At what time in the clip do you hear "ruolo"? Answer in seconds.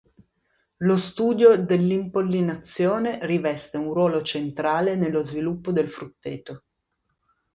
3.93-4.23